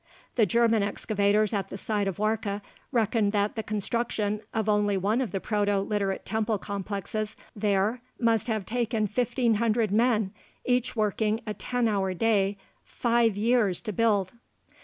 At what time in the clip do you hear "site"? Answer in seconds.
1.77-2.07